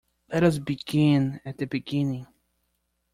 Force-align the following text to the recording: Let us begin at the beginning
Let 0.33 0.41
us 0.43 0.57
begin 0.57 1.41
at 1.45 1.59
the 1.59 1.65
beginning 1.67 2.25